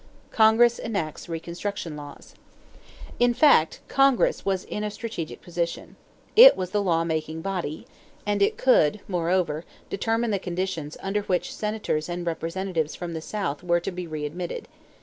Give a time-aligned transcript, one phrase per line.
[0.31, 2.33] =Congress Enacts "Reconstruction Laws."=
[3.19, 5.95] In fact, Congress was in a strategic position.
[6.35, 7.85] It was the law making body,
[8.25, 13.61] and it could, moreover, determine the conditions under which Senators and Representatives from the South
[13.61, 14.67] were to be readmitted.